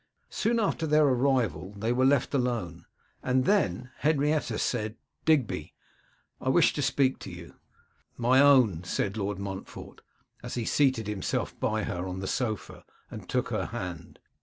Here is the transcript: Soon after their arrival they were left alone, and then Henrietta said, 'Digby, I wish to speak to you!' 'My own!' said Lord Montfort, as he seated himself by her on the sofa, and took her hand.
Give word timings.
Soon 0.31 0.59
after 0.59 0.87
their 0.87 1.05
arrival 1.05 1.73
they 1.77 1.93
were 1.93 2.07
left 2.07 2.33
alone, 2.33 2.87
and 3.21 3.45
then 3.45 3.91
Henrietta 3.99 4.57
said, 4.57 4.95
'Digby, 5.25 5.75
I 6.41 6.49
wish 6.49 6.73
to 6.73 6.81
speak 6.81 7.19
to 7.19 7.29
you!' 7.29 7.53
'My 8.17 8.39
own!' 8.39 8.83
said 8.83 9.15
Lord 9.15 9.37
Montfort, 9.37 10.01
as 10.41 10.55
he 10.55 10.65
seated 10.65 11.05
himself 11.05 11.53
by 11.59 11.83
her 11.83 12.07
on 12.07 12.17
the 12.19 12.25
sofa, 12.25 12.83
and 13.11 13.29
took 13.29 13.49
her 13.49 13.67
hand. 13.67 14.17